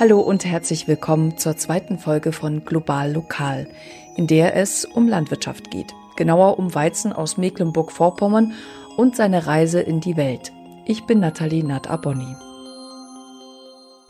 [0.00, 3.68] Hallo und herzlich willkommen zur zweiten Folge von Global Lokal,
[4.16, 5.92] in der es um Landwirtschaft geht.
[6.16, 8.54] Genauer um Weizen aus Mecklenburg-Vorpommern
[8.96, 10.52] und seine Reise in die Welt.
[10.86, 12.34] Ich bin Nathalie Natt-Abonni.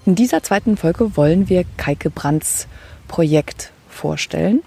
[0.06, 2.68] In dieser zweiten Folge wollen wir Kaike Brandts
[3.08, 4.62] Projekt vorstellen.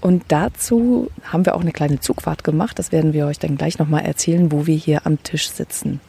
[0.00, 2.78] Und dazu haben wir auch eine kleine Zugfahrt gemacht.
[2.78, 6.00] Das werden wir euch dann gleich nochmal erzählen, wo wir hier am Tisch sitzen.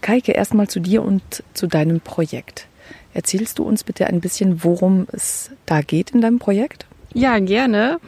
[0.00, 2.66] Kaike, erstmal zu dir und zu deinem Projekt.
[3.14, 6.86] Erzählst du uns bitte ein bisschen, worum es da geht in deinem Projekt?
[7.14, 7.98] Ja, gerne.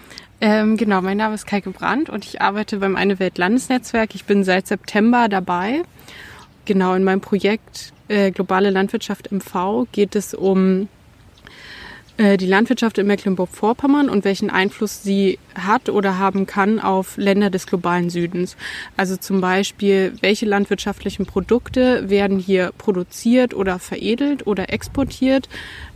[0.41, 4.15] Ähm, genau, mein Name ist Kaike Brandt und ich arbeite beim Eine Welt Landesnetzwerk.
[4.15, 5.83] Ich bin seit September dabei.
[6.65, 10.89] Genau, in meinem Projekt äh, Globale Landwirtschaft MV geht es um
[12.21, 17.67] die Landwirtschaft in Mecklenburg-Vorpommern und welchen Einfluss sie hat oder haben kann auf Länder des
[17.67, 18.57] globalen Südens.
[18.97, 25.49] Also zum Beispiel, welche landwirtschaftlichen Produkte werden hier produziert oder veredelt oder exportiert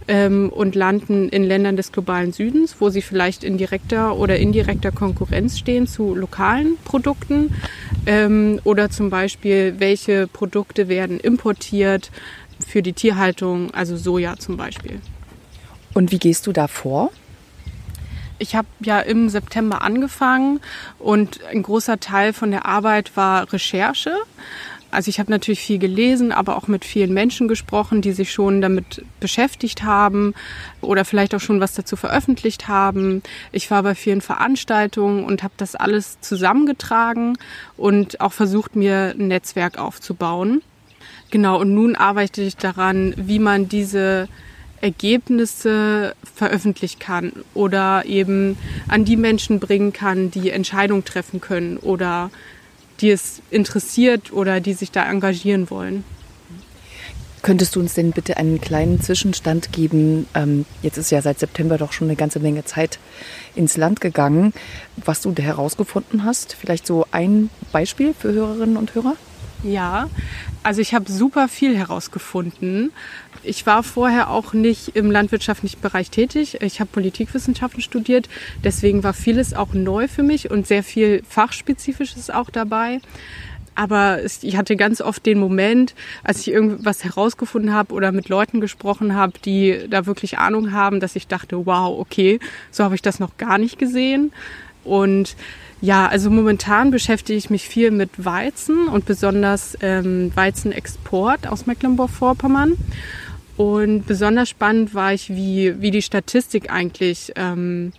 [0.09, 4.93] ähm, und landen in Ländern des globalen Südens, wo sie vielleicht in direkter oder indirekter
[4.93, 7.55] Konkurrenz stehen zu lokalen Produkten.
[8.07, 12.11] Ähm, oder zum Beispiel, welche Produkte werden importiert
[12.67, 15.01] für die Tierhaltung, also Soja zum Beispiel.
[15.95, 17.11] Und wie gehst du da vor?
[18.39, 20.61] Ich habe ja im September angefangen
[20.99, 24.13] und ein großer Teil von der Arbeit war Recherche.
[24.91, 28.61] Also ich habe natürlich viel gelesen, aber auch mit vielen Menschen gesprochen, die sich schon
[28.61, 30.35] damit beschäftigt haben
[30.81, 33.23] oder vielleicht auch schon was dazu veröffentlicht haben.
[33.51, 37.37] Ich war bei vielen Veranstaltungen und habe das alles zusammengetragen
[37.77, 40.63] und auch versucht, mir ein Netzwerk aufzubauen.
[41.31, 44.29] Genau, und nun arbeite ich daran, wie man diese
[44.81, 48.57] Ergebnisse veröffentlichen kann oder eben
[48.89, 52.31] an die Menschen bringen kann, die Entscheidungen treffen können oder
[53.01, 56.05] die es interessiert oder die sich da engagieren wollen.
[57.45, 60.27] Könntest du uns denn bitte einen kleinen Zwischenstand geben?
[60.35, 62.99] Ähm, jetzt ist ja seit September doch schon eine ganze Menge Zeit
[63.55, 64.55] ins Land gegangen,
[64.97, 66.55] was du herausgefunden hast.
[66.59, 69.17] Vielleicht so ein Beispiel für Hörerinnen und Hörer?
[69.63, 70.09] Ja,
[70.63, 72.93] also ich habe super viel herausgefunden.
[73.45, 76.59] Ich war vorher auch nicht im landwirtschaftlichen Bereich tätig.
[76.63, 78.29] Ich habe Politikwissenschaften studiert.
[78.63, 83.01] Deswegen war vieles auch neu für mich und sehr viel Fachspezifisches auch dabei.
[83.75, 88.61] Aber ich hatte ganz oft den Moment, als ich irgendwas herausgefunden habe oder mit Leuten
[88.61, 92.39] gesprochen habe, die da wirklich Ahnung haben, dass ich dachte, wow, okay,
[92.71, 94.33] so habe ich das noch gar nicht gesehen.
[94.85, 95.35] Und
[95.81, 102.77] ja, also momentan beschäftige ich mich viel mit Weizen und besonders ähm, Weizenexport aus Mecklenburg-Vorpommern.
[103.57, 107.93] Und besonders spannend war ich, wie, wie die Statistik eigentlich ähm,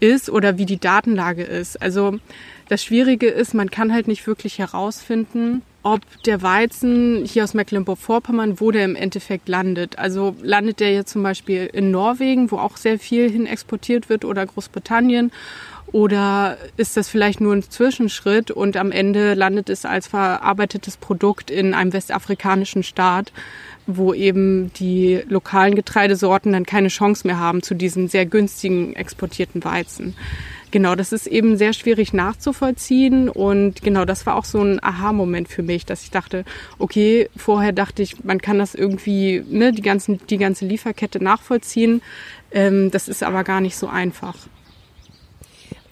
[0.00, 1.80] ist oder wie die Datenlage ist.
[1.80, 2.18] Also
[2.68, 8.60] das Schwierige ist, man kann halt nicht wirklich herausfinden, ob der Weizen hier aus Mecklenburg-Vorpommern,
[8.60, 9.98] wo der im Endeffekt landet.
[9.98, 14.24] Also landet der jetzt zum Beispiel in Norwegen, wo auch sehr viel hin exportiert wird,
[14.24, 15.32] oder Großbritannien
[15.92, 21.50] oder ist das vielleicht nur ein Zwischenschritt und am Ende landet es als verarbeitetes Produkt
[21.50, 23.32] in einem westafrikanischen Staat,
[23.86, 29.64] wo eben die lokalen Getreidesorten dann keine Chance mehr haben zu diesen sehr günstigen exportierten
[29.64, 30.14] Weizen.
[30.70, 35.48] Genau, das ist eben sehr schwierig nachzuvollziehen und genau, das war auch so ein Aha-Moment
[35.48, 36.44] für mich, dass ich dachte,
[36.78, 42.02] okay, vorher dachte ich, man kann das irgendwie, ne, die ganzen, die ganze Lieferkette nachvollziehen.
[42.50, 44.36] Ähm, das ist aber gar nicht so einfach.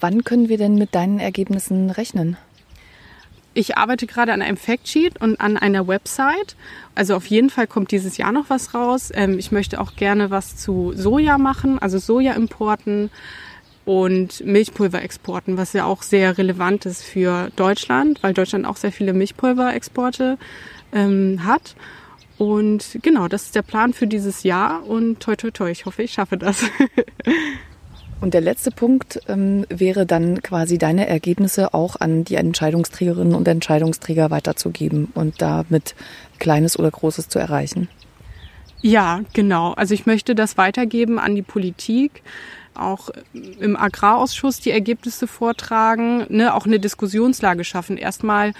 [0.01, 2.37] Wann können wir denn mit deinen Ergebnissen rechnen?
[3.55, 6.57] Ich arbeite gerade an einem Factsheet und an einer Website.
[6.95, 9.11] Also auf jeden Fall kommt dieses Jahr noch was raus.
[9.15, 13.11] Ähm, ich möchte auch gerne was zu Soja machen, also Sojaimporten
[13.87, 19.15] und Milchpulverexporten, was ja auch sehr relevant ist für Deutschland, weil Deutschland auch sehr viele
[19.15, 20.37] Milchpulverexporte
[20.93, 21.77] ähm, hat.
[22.37, 26.03] Und genau, das ist der Plan für dieses Jahr und toi toi toi, ich hoffe,
[26.03, 26.63] ich schaffe das.
[28.21, 33.47] Und der letzte Punkt ähm, wäre dann quasi deine Ergebnisse auch an die Entscheidungsträgerinnen und
[33.47, 35.94] Entscheidungsträger weiterzugeben und damit
[36.38, 37.88] Kleines oder Großes zu erreichen.
[38.81, 39.72] Ja, genau.
[39.72, 42.22] Also ich möchte das weitergeben an die Politik,
[42.74, 43.10] auch
[43.60, 47.97] im Agrarausschuss die Ergebnisse vortragen, ne, auch eine Diskussionslage schaffen.
[47.97, 48.53] Erstmal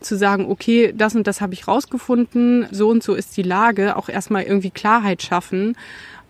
[0.00, 3.96] zu sagen, okay, das und das habe ich rausgefunden, so und so ist die Lage,
[3.96, 5.76] auch erstmal irgendwie Klarheit schaffen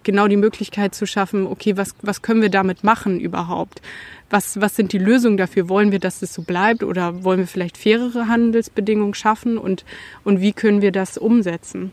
[0.04, 3.82] genau die Möglichkeit zu schaffen, okay, was, was können wir damit machen überhaupt?
[4.30, 5.68] Was, was sind die Lösungen dafür?
[5.68, 9.84] Wollen wir, dass es so bleibt oder wollen wir vielleicht fairere Handelsbedingungen schaffen und,
[10.24, 11.92] und wie können wir das umsetzen?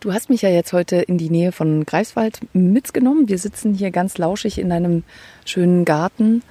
[0.00, 3.28] Du hast mich ja jetzt heute in die Nähe von Greifswald mitgenommen.
[3.28, 5.02] Wir sitzen hier ganz lauschig in einem
[5.46, 6.42] schönen Garten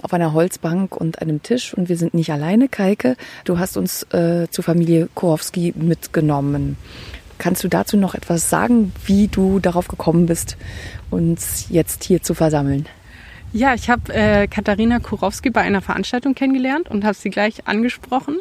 [0.00, 3.16] auf einer Holzbank und einem Tisch und wir sind nicht alleine, Kaike.
[3.44, 6.76] Du hast uns äh, zur Familie Kowowski mitgenommen.
[7.38, 10.56] Kannst du dazu noch etwas sagen, wie du darauf gekommen bist,
[11.10, 12.86] uns jetzt hier zu versammeln?
[13.52, 18.38] Ja, ich habe äh, Katharina Kurowski bei einer Veranstaltung kennengelernt und habe sie gleich angesprochen,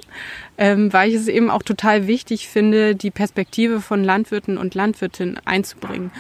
[0.58, 5.40] ähm, weil ich es eben auch total wichtig finde, die Perspektive von Landwirten und Landwirtinnen
[5.46, 6.12] einzubringen.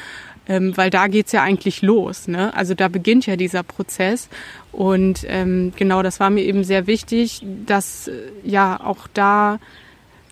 [0.48, 2.28] Ähm, weil da geht's ja eigentlich los.
[2.28, 2.54] Ne?
[2.56, 4.30] Also da beginnt ja dieser Prozess.
[4.72, 8.14] Und ähm, genau das war mir eben sehr wichtig, dass äh,
[8.44, 9.60] ja auch da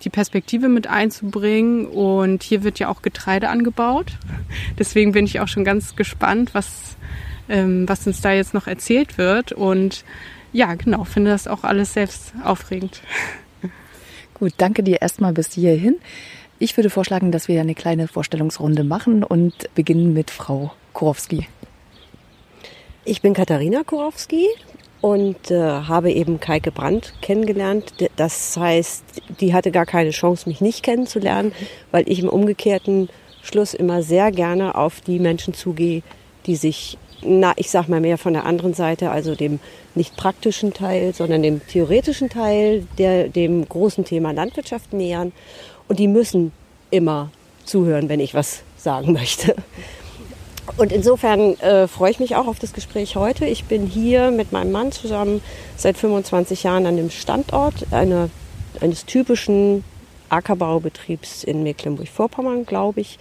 [0.04, 1.86] die Perspektive mit einzubringen.
[1.86, 4.14] Und hier wird ja auch Getreide angebaut.
[4.80, 6.96] Deswegen bin ich auch schon ganz gespannt, was,
[7.50, 9.52] ähm, was uns da jetzt noch erzählt wird.
[9.52, 10.04] Und
[10.52, 13.02] ja, genau, finde das auch alles selbst aufregend.
[14.34, 15.96] Gut, danke dir erstmal bis hierhin.
[16.60, 21.48] Ich würde vorschlagen, dass wir eine kleine Vorstellungsrunde machen und beginnen mit Frau Kurowski.
[23.06, 24.48] Ich bin Katharina Kurowski
[25.04, 27.94] und äh, habe eben Kaike Brandt kennengelernt.
[28.16, 29.04] Das heißt,
[29.42, 31.52] die hatte gar keine Chance, mich nicht kennenzulernen,
[31.92, 33.10] weil ich im umgekehrten
[33.42, 36.04] Schluss immer sehr gerne auf die Menschen zugehe,
[36.46, 39.60] die sich, na, ich sag mal mehr von der anderen Seite, also dem
[39.94, 45.34] nicht praktischen Teil, sondern dem theoretischen Teil, der, dem großen Thema Landwirtschaft nähern.
[45.90, 46.54] Und die müssen
[46.92, 47.30] immer
[47.66, 49.54] zuhören, wenn ich was sagen möchte.
[50.77, 53.45] Und insofern äh, freue ich mich auch auf das Gespräch heute.
[53.45, 55.42] Ich bin hier mit meinem Mann zusammen
[55.75, 58.30] seit 25 Jahren an dem Standort eine,
[58.80, 59.83] eines typischen
[60.30, 63.19] Ackerbaubetriebs in Mecklenburg-Vorpommern, glaube ich.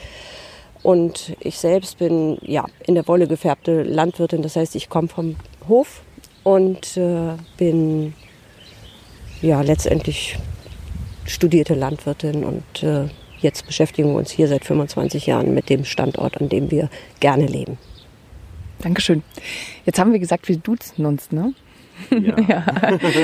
[0.82, 5.36] Und ich selbst bin ja in der Wolle gefärbte Landwirtin, das heißt, ich komme vom
[5.68, 6.02] Hof
[6.42, 8.14] und äh, bin
[9.40, 10.38] ja letztendlich
[11.24, 13.08] studierte Landwirtin und äh,
[13.42, 16.88] jetzt beschäftigen wir uns hier seit 25 Jahren mit dem Standort, an dem wir
[17.20, 17.78] gerne leben.
[18.80, 19.22] Dankeschön.
[19.84, 21.54] Jetzt haben wir gesagt, wir duzen uns, ne?
[22.10, 22.40] Ja.
[22.48, 22.64] ja.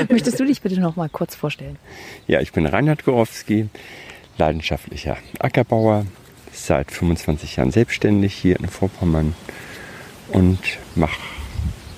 [0.09, 1.77] Möchtest du dich bitte noch mal kurz vorstellen?
[2.27, 3.67] Ja, ich bin Reinhard Gorowski,
[4.37, 6.05] leidenschaftlicher Ackerbauer,
[6.51, 9.35] seit 25 Jahren selbstständig hier in Vorpommern
[10.29, 10.59] und
[10.95, 11.19] mache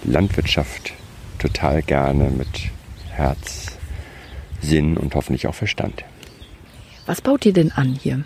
[0.04, 0.94] Landwirtschaft
[1.38, 2.72] total gerne mit
[3.10, 3.78] Herz,
[4.62, 6.04] Sinn und hoffentlich auch Verstand.
[7.12, 8.24] Was baut ihr denn an hier?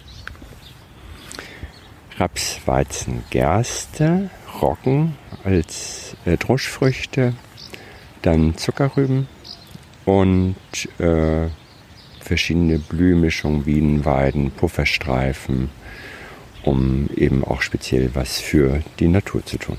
[2.20, 4.30] Raps, Weizen, Gerste,
[4.62, 7.34] Roggen als äh, Druschfrüchte,
[8.22, 9.28] dann Zuckerrüben
[10.06, 10.56] und
[11.00, 11.48] äh,
[12.20, 15.72] verschiedene Blühmischungen, Bienenweiden, Pufferstreifen,
[16.62, 19.78] um eben auch speziell was für die Natur zu tun.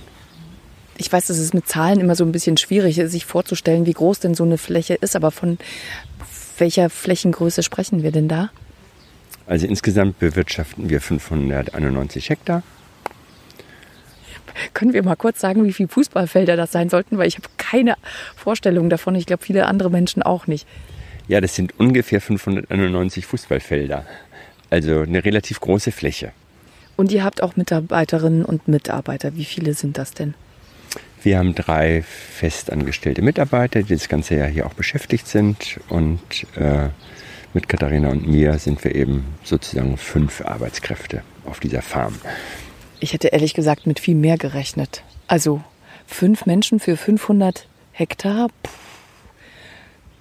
[0.97, 3.93] Ich weiß, dass es mit Zahlen immer so ein bisschen schwierig ist, sich vorzustellen, wie
[3.93, 5.59] groß denn so eine Fläche ist, aber von
[6.59, 8.51] welcher Flächengröße sprechen wir denn da?
[9.47, 12.63] Also insgesamt bewirtschaften wir 591 Hektar.
[14.75, 17.19] Können wir mal kurz sagen, wie viele Fußballfelder das sein sollten?
[17.19, 17.97] Weil ich habe keine
[18.35, 19.15] Vorstellung davon.
[19.15, 20.67] Ich glaube, viele andere Menschen auch nicht.
[21.29, 24.07] Ja, das sind ungefähr 591 Fußballfelder.
[24.71, 26.33] Also eine relativ große Fläche.
[26.97, 29.37] Und ihr habt auch Mitarbeiterinnen und Mitarbeiter.
[29.37, 30.35] Wie viele sind das denn?
[31.23, 35.79] Wir haben drei festangestellte Mitarbeiter, die das ganze Jahr hier auch beschäftigt sind.
[35.89, 36.89] Und äh,
[37.57, 42.15] mit Katharina und mir sind wir eben sozusagen fünf Arbeitskräfte auf dieser Farm.
[43.01, 45.03] Ich hätte ehrlich gesagt mit viel mehr gerechnet.
[45.27, 45.63] Also
[46.07, 48.49] fünf Menschen für 500 Hektar.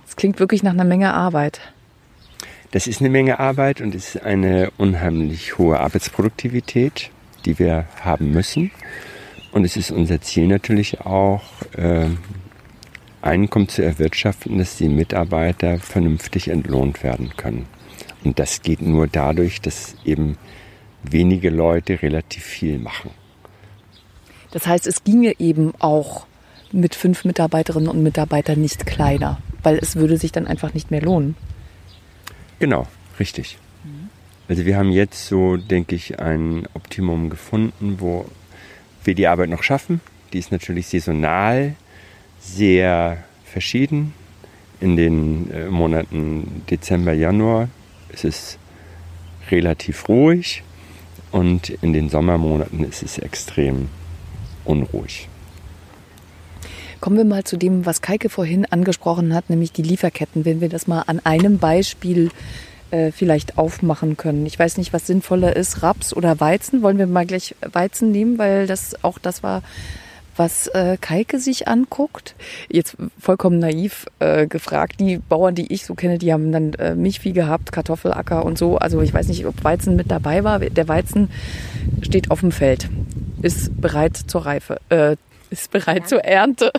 [0.06, 1.60] Das klingt wirklich nach einer Menge Arbeit.
[2.72, 7.12] Das ist eine Menge Arbeit und ist eine unheimlich hohe Arbeitsproduktivität,
[7.44, 8.71] die wir haben müssen.
[9.52, 11.44] Und es ist unser Ziel natürlich auch,
[11.76, 12.07] äh,
[13.26, 17.66] Einkommen zu erwirtschaften, dass die Mitarbeiter vernünftig entlohnt werden können.
[18.24, 20.38] Und das geht nur dadurch, dass eben
[21.04, 23.12] wenige Leute relativ viel machen.
[24.52, 26.28] Das heißt, es ginge eben auch
[26.72, 31.02] mit fünf Mitarbeiterinnen und Mitarbeitern nicht kleiner, weil es würde sich dann einfach nicht mehr
[31.02, 31.36] lohnen.
[32.60, 32.88] Genau,
[33.20, 33.58] richtig.
[34.48, 38.26] Also wir haben jetzt so, denke ich, ein Optimum gefunden, wo
[39.04, 40.02] wir die Arbeit noch schaffen.
[40.34, 41.76] Die ist natürlich saisonal
[42.45, 44.14] sehr verschieden.
[44.80, 47.69] In den äh, Monaten Dezember, Januar
[48.09, 48.57] ist es
[49.49, 50.64] relativ ruhig
[51.31, 53.90] und in den Sommermonaten ist es extrem
[54.64, 55.28] unruhig.
[56.99, 60.69] Kommen wir mal zu dem, was Keike vorhin angesprochen hat, nämlich die Lieferketten, wenn wir
[60.69, 62.31] das mal an einem Beispiel
[62.92, 64.45] äh, vielleicht aufmachen können.
[64.45, 66.81] Ich weiß nicht, was sinnvoller ist, Raps oder Weizen.
[66.81, 69.61] Wollen wir mal gleich Weizen nehmen, weil das auch das war,
[70.35, 72.35] was äh, Keike sich anguckt.
[72.69, 74.99] Jetzt vollkommen naiv äh, gefragt.
[74.99, 78.77] Die Bauern, die ich so kenne, die haben dann äh, Milchvieh gehabt, Kartoffelacker und so.
[78.77, 80.59] Also ich weiß nicht, ob Weizen mit dabei war.
[80.59, 81.30] Der Weizen
[82.01, 82.89] steht auf dem Feld,
[83.42, 85.15] ist bereit zur Reife, äh,
[85.49, 86.71] ist bereit zur Ernte.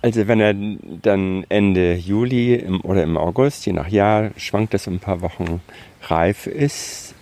[0.00, 4.86] Also wenn er dann Ende Juli im, oder im August, je nach Jahr, schwankt das
[4.86, 5.60] ein paar Wochen,
[6.02, 7.14] reif ist,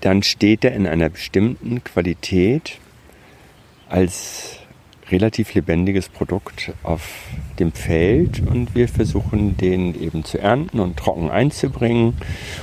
[0.00, 2.79] dann steht er in einer bestimmten Qualität
[3.90, 4.60] als
[5.10, 7.02] relativ lebendiges Produkt auf
[7.58, 12.14] dem Feld und wir versuchen den eben zu ernten und trocken einzubringen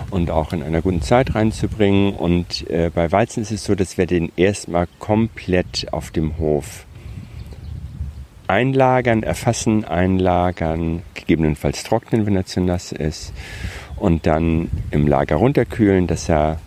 [0.10, 2.14] und auch in einer guten Zeit reinzubringen.
[2.14, 6.86] Und äh, bei Weizen ist es so, dass wir den erstmal komplett auf dem Hof
[8.48, 13.34] einlagern, erfassen, einlagern, gegebenenfalls trocknen, wenn er zu nass ist
[13.98, 16.60] und dann im Lager runterkühlen, dass er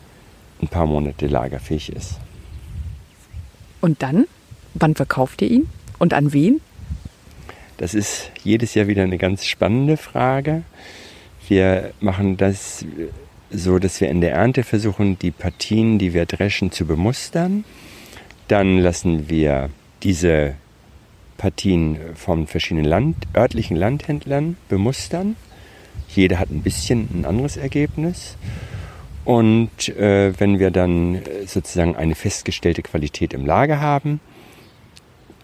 [0.61, 2.19] ein paar Monate lagerfähig ist.
[3.81, 4.27] Und dann?
[4.75, 5.69] Wann verkauft ihr ihn?
[5.99, 6.61] Und an wen?
[7.77, 10.63] Das ist jedes Jahr wieder eine ganz spannende Frage.
[11.49, 12.85] Wir machen das
[13.51, 17.65] so, dass wir in der Ernte versuchen, die Partien, die wir dreschen, zu bemustern.
[18.49, 19.71] Dann lassen wir
[20.03, 20.55] diese
[21.37, 25.37] Partien von verschiedenen Land, örtlichen Landhändlern bemustern.
[26.15, 28.37] Jeder hat ein bisschen ein anderes Ergebnis.
[29.25, 34.21] Und äh, wenn wir dann sozusagen eine festgestellte Qualität im Lager haben,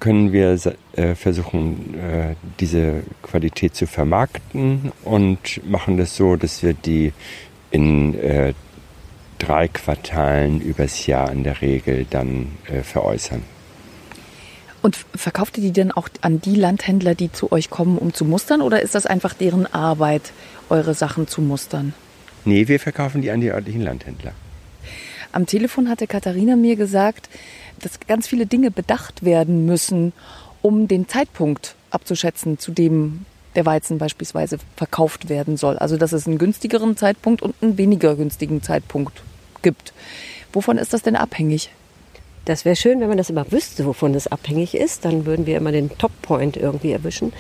[0.00, 0.58] können wir
[0.92, 7.12] äh, versuchen, äh, diese Qualität zu vermarkten und machen das so, dass wir die
[7.70, 8.54] in äh,
[9.38, 13.42] drei Quartalen übers Jahr in der Regel dann veräußern.
[14.80, 18.24] Und verkauft ihr die denn auch an die Landhändler, die zu euch kommen, um zu
[18.24, 18.62] mustern?
[18.62, 20.32] Oder ist das einfach deren Arbeit,
[20.70, 21.92] eure Sachen zu mustern?
[22.46, 24.32] Nee, wir verkaufen die an die örtlichen Landhändler.
[25.32, 27.28] Am Telefon hatte Katharina mir gesagt,
[27.80, 30.12] dass ganz viele Dinge bedacht werden müssen,
[30.62, 35.78] um den Zeitpunkt abzuschätzen, zu dem der Weizen beispielsweise verkauft werden soll.
[35.78, 39.22] Also dass es einen günstigeren Zeitpunkt und einen weniger günstigen Zeitpunkt
[39.62, 39.92] gibt.
[40.52, 41.70] Wovon ist das denn abhängig?
[42.44, 45.04] Das wäre schön, wenn man das immer wüsste, wovon das abhängig ist.
[45.04, 47.32] Dann würden wir immer den Top-Point irgendwie erwischen.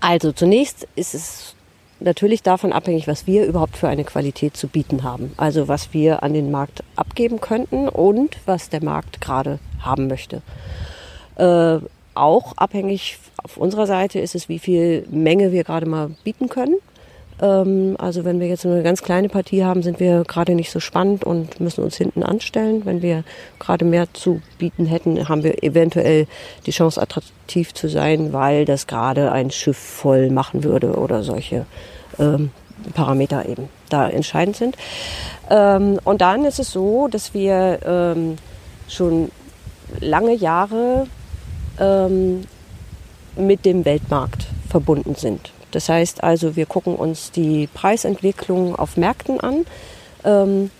[0.00, 1.54] Also zunächst ist es
[2.00, 5.32] natürlich davon abhängig, was wir überhaupt für eine Qualität zu bieten haben.
[5.36, 10.42] Also was wir an den Markt abgeben könnten und was der Markt gerade haben möchte.
[11.36, 11.78] Äh,
[12.14, 16.76] auch abhängig auf unserer Seite ist es, wie viel Menge wir gerade mal bieten können.
[17.40, 20.70] Ähm, also wenn wir jetzt nur eine ganz kleine Partie haben, sind wir gerade nicht
[20.70, 22.82] so spannend und müssen uns hinten anstellen.
[22.84, 23.24] Wenn wir
[23.58, 26.26] gerade mehr zu bieten hätten, haben wir eventuell
[26.66, 31.66] die Chance, attraktiv zu sein, weil das gerade ein Schiff voll machen würde oder solche
[32.18, 32.50] ähm,
[32.94, 34.76] Parameter eben da entscheidend sind.
[35.50, 38.36] Ähm, und dann ist es so, dass wir ähm,
[38.88, 39.30] schon
[40.00, 41.06] lange Jahre
[41.78, 42.42] ähm,
[43.36, 45.52] mit dem Weltmarkt verbunden sind.
[45.74, 49.66] Das heißt also, wir gucken uns die Preisentwicklung auf Märkten an.
[50.24, 50.70] Ähm,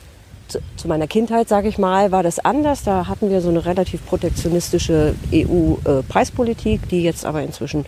[0.46, 2.84] zu, zu, meiner Kindheit, sage ich mal, war das anders.
[2.84, 7.86] Da hatten wir so eine relativ protektionistische EU-Preispolitik, äh, die jetzt aber inzwischen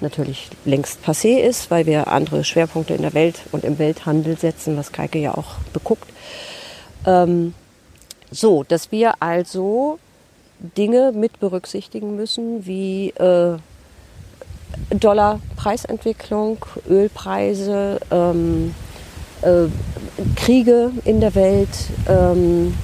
[0.00, 4.76] natürlich längst passé ist, weil wir andere Schwerpunkte in der Welt und im Welthandel setzen,
[4.76, 6.08] was Keike ja auch beguckt.
[7.06, 7.54] Ähm,
[8.30, 9.98] so, dass wir also
[10.76, 13.58] Dinge mit berücksichtigen müssen, wie äh,
[14.90, 16.58] Dollar-Preisentwicklung,
[16.88, 18.74] Ölpreise, ähm,
[19.42, 19.66] äh,
[20.36, 21.68] Kriege in der Welt,
[22.08, 22.74] ähm,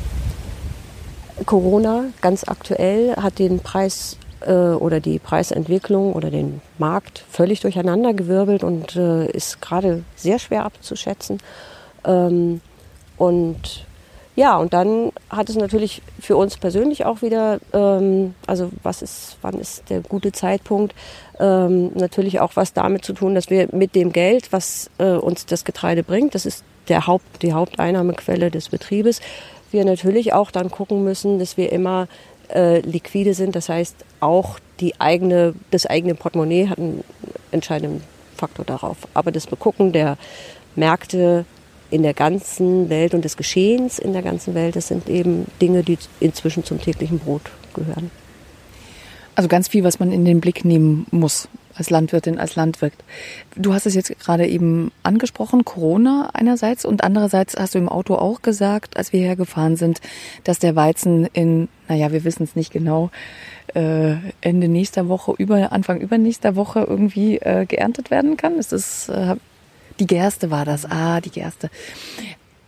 [1.46, 8.62] Corona ganz aktuell hat den Preis äh, oder die Preisentwicklung oder den Markt völlig durcheinandergewirbelt
[8.62, 11.38] und äh, ist gerade sehr schwer abzuschätzen.
[12.04, 12.60] Ähm,
[13.16, 13.86] und
[14.36, 19.36] ja, und dann hat es natürlich für uns persönlich auch wieder, ähm, also was ist,
[19.42, 20.94] wann ist der gute Zeitpunkt,
[21.38, 25.46] ähm, natürlich auch was damit zu tun, dass wir mit dem Geld, was äh, uns
[25.46, 29.20] das Getreide bringt, das ist der Haupt, die Haupteinnahmequelle des Betriebes,
[29.70, 32.08] wir natürlich auch dann gucken müssen, dass wir immer
[32.52, 33.56] äh, liquide sind.
[33.56, 37.04] Das heißt, auch die eigene, das eigene Portemonnaie hat einen
[37.50, 38.02] entscheidenden
[38.36, 38.96] Faktor darauf.
[39.14, 40.16] Aber das Begucken der
[40.76, 41.44] Märkte
[41.94, 45.84] in der ganzen Welt und des Geschehens in der ganzen Welt, das sind eben Dinge,
[45.84, 48.10] die inzwischen zum täglichen Brot gehören.
[49.36, 52.94] Also ganz viel, was man in den Blick nehmen muss als Landwirtin, als Landwirt.
[53.54, 58.16] Du hast es jetzt gerade eben angesprochen, Corona einerseits und andererseits hast du im Auto
[58.16, 60.00] auch gesagt, als wir hergefahren sind,
[60.42, 63.10] dass der Weizen in, naja, wir wissen es nicht genau,
[63.74, 68.56] äh, Ende nächster Woche, über, Anfang übernächster Woche irgendwie äh, geerntet werden kann.
[68.56, 69.36] Ist das, äh,
[69.98, 71.70] die Gerste war das, ah, die Gerste.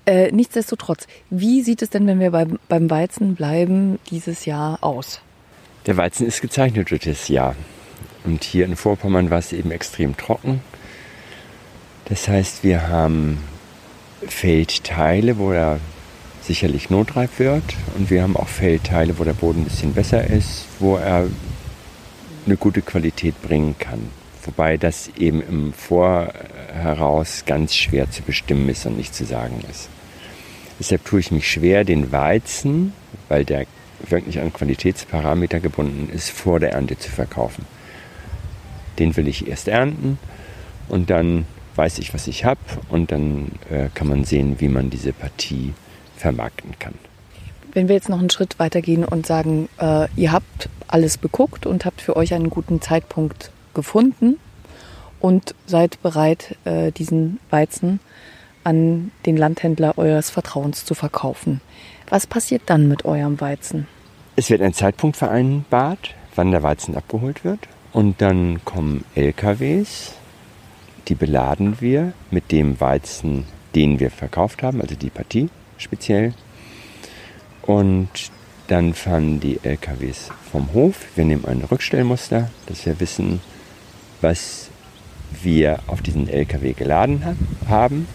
[0.07, 5.21] Äh, nichtsdestotrotz, wie sieht es denn, wenn wir beim, beim Weizen bleiben, dieses Jahr aus?
[5.87, 7.57] Der Weizen ist gezeichnet durch das Jahr.
[8.25, 10.61] Und hier in Vorpommern war es eben extrem trocken.
[12.07, 13.39] Das heißt, wir haben
[14.29, 15.81] Feldteile, wo er
[16.43, 17.65] sicherlich notreif wird.
[17.97, 21.27] Und wir haben auch Feldteile, wo der Boden ein bisschen besser ist, wo er
[22.47, 24.09] eine gute Qualität bringen kann.
[24.45, 25.73] Wobei das eben im
[26.77, 29.89] Vorheraus ganz schwer zu bestimmen ist und nicht zu sagen ist.
[30.79, 32.93] Deshalb tue ich mich schwer, den Weizen,
[33.29, 33.67] weil der
[34.09, 37.65] wirklich an Qualitätsparameter gebunden ist, vor der Ernte zu verkaufen.
[38.99, 40.19] Den will ich erst ernten
[40.89, 44.91] und dann weiß ich, was ich habe und dann äh, kann man sehen, wie man
[44.91, 45.73] diese Partie
[46.17, 46.95] vermarkten kann.
[47.73, 51.85] Wenn wir jetzt noch einen Schritt weitergehen und sagen, äh, ihr habt alles beguckt und
[51.85, 54.39] habt für euch einen guten Zeitpunkt gefunden
[55.21, 58.01] und seid bereit, äh, diesen Weizen
[58.65, 61.61] an den Landhändler eures Vertrauens zu verkaufen.
[62.09, 63.87] Was passiert dann mit eurem Weizen?
[64.35, 67.61] Es wird ein Zeitpunkt vereinbart, wann der Weizen abgeholt wird.
[67.93, 70.13] Und dann kommen LKWs,
[71.09, 73.45] die beladen wir mit dem Weizen,
[73.75, 76.35] den wir verkauft haben, also die Partie speziell.
[77.63, 78.09] Und
[78.69, 81.07] dann fahren die LKWs vom Hof.
[81.15, 83.41] Wir nehmen ein Rückstellmuster, dass wir wissen,
[84.21, 84.66] was
[85.47, 87.23] wir auf diesen LKW geladen
[87.67, 88.07] haben,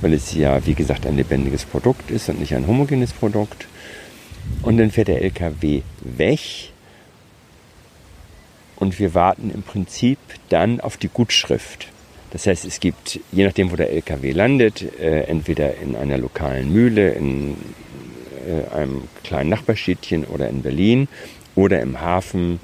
[0.00, 3.66] weil es ja, wie gesagt, ein lebendiges Produkt ist und nicht ein homogenes Produkt.
[4.62, 6.40] Und dann fährt der LKW weg
[8.76, 11.88] und wir warten im Prinzip dann auf die Gutschrift.
[12.30, 16.72] Das heißt, es gibt, je nachdem, wo der LKW landet, äh, entweder in einer lokalen
[16.72, 17.56] Mühle, in
[18.46, 21.08] äh, einem kleinen Nachbarstädtchen oder in Berlin
[21.56, 22.60] oder im Hafen,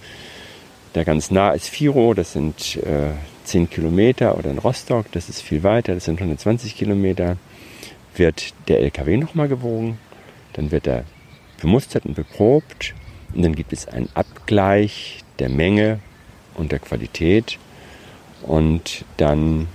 [0.94, 3.10] der ganz nah ist Firo, das sind äh,
[3.46, 7.36] 10 Kilometer, oder in Rostock, das ist viel weiter, das sind 120 Kilometer,
[8.16, 9.98] wird der LKW nochmal gewogen,
[10.54, 11.04] dann wird er
[11.60, 12.94] bemustert und beprobt
[13.34, 16.00] und dann gibt es einen Abgleich der Menge
[16.54, 17.58] und der Qualität
[18.42, 19.68] und dann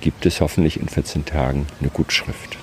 [0.00, 2.56] gibt es hoffentlich in 14 Tagen eine Gutschrift.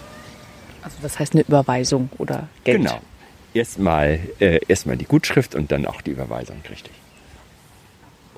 [0.81, 2.79] Also das heißt eine Überweisung oder Geld?
[2.79, 2.99] Genau.
[3.53, 6.91] Erstmal äh, erstmal die Gutschrift und dann auch die Überweisung, richtig.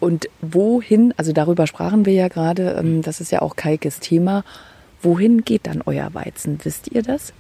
[0.02, 4.44] Und wohin, also darüber sprachen wir ja gerade, ähm, das ist ja auch Kalkes Thema,
[5.02, 6.60] wohin geht dann euer Weizen?
[6.64, 7.32] Wisst ihr das?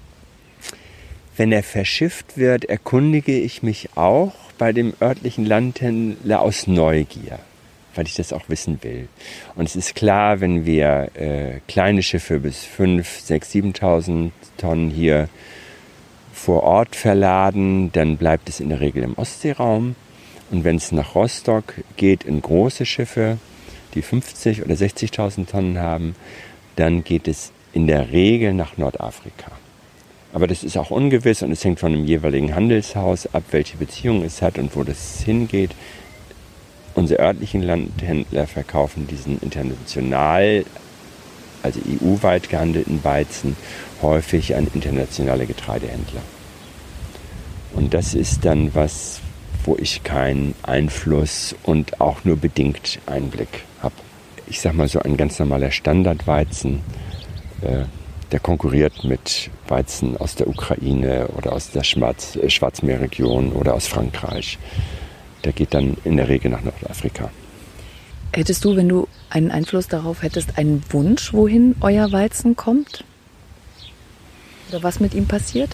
[1.36, 7.39] Wenn er verschifft wird, erkundige ich mich auch bei dem örtlichen Landhändler aus Neugier
[7.95, 9.08] weil ich das auch wissen will.
[9.56, 15.30] Und es ist klar, wenn wir äh, kleine Schiffe bis 5, 6, 7.000 Tonnen hier
[16.34, 19.95] vor Ort verladen, dann bleibt es in der Regel im Ostseeraum.
[20.51, 23.37] Und wenn es nach Rostock geht in große Schiffe,
[23.93, 26.15] die 50 oder 60.000 Tonnen haben,
[26.75, 29.51] dann geht es in der Regel nach Nordafrika.
[30.33, 34.23] Aber das ist auch ungewiss und es hängt von dem jeweiligen Handelshaus ab, welche Beziehung
[34.23, 35.71] es hat und wo das hingeht.
[36.95, 40.65] Unsere örtlichen Landhändler verkaufen diesen international,
[41.63, 43.55] also EU-weit gehandelten Weizen
[44.01, 46.21] häufig an internationale Getreidehändler.
[47.73, 49.20] Und das ist dann was,
[49.65, 53.95] wo ich keinen Einfluss und auch nur bedingt Einblick habe.
[54.47, 56.82] Ich sag mal so ein ganz normaler Standardweizen,
[57.62, 57.84] äh,
[58.32, 64.58] der konkurriert mit Weizen aus der Ukraine oder aus der Schwarz Schwarzmeerregion oder aus Frankreich
[65.43, 67.30] der geht dann in der Regel nach Nordafrika.
[68.34, 73.04] Hättest du, wenn du einen Einfluss darauf hättest, einen Wunsch, wohin euer Weizen kommt?
[74.69, 75.71] Oder was mit ihm passiert?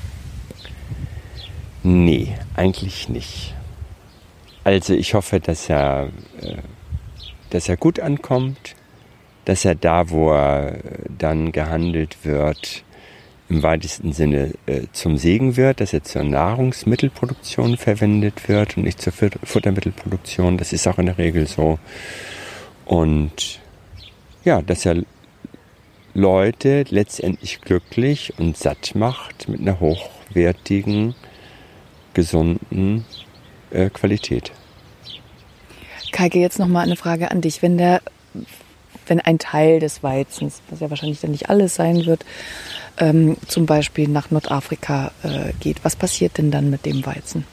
[1.83, 3.53] Nee, eigentlich nicht.
[4.67, 6.09] Also ich hoffe, dass er,
[6.41, 6.57] äh,
[7.51, 8.75] dass er gut ankommt,
[9.45, 10.79] dass er da, wo er
[11.17, 12.83] dann gehandelt wird,
[13.47, 19.01] im weitesten Sinne äh, zum Segen wird, dass er zur Nahrungsmittelproduktion verwendet wird und nicht
[19.01, 20.57] zur Futtermittelproduktion.
[20.57, 21.79] Das ist auch in der Regel so.
[22.83, 23.61] Und
[24.43, 25.01] ja, dass er
[26.13, 31.15] Leute letztendlich glücklich und satt macht mit einer hochwertigen,
[32.13, 33.05] gesunden
[33.71, 34.51] äh, Qualität.
[36.17, 37.61] Kaike, jetzt noch mal eine Frage an dich.
[37.61, 38.01] Wenn der,
[39.05, 42.25] wenn ein Teil des Weizens, was ja wahrscheinlich dann nicht alles sein wird,
[42.97, 45.85] ähm, zum Beispiel nach Nordafrika äh, geht.
[45.85, 47.45] Was passiert denn dann mit dem Weizen?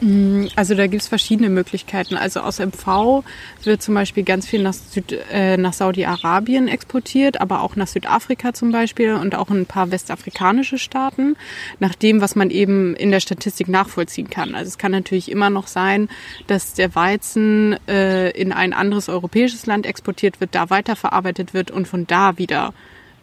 [0.00, 2.16] Mm, also da gibt es verschiedene Möglichkeiten.
[2.16, 3.24] Also aus MV
[3.62, 8.52] wird zum Beispiel ganz viel nach, Süd, äh, nach Saudi-Arabien exportiert, aber auch nach Südafrika
[8.52, 11.36] zum Beispiel und auch in ein paar westafrikanische Staaten,
[11.78, 14.54] nach dem, was man eben in der Statistik nachvollziehen kann.
[14.54, 16.08] Also es kann natürlich immer noch sein,
[16.46, 21.88] dass der Weizen äh, in ein anderes europäisches Land exportiert wird, da weiterverarbeitet wird und
[21.88, 22.74] von da wieder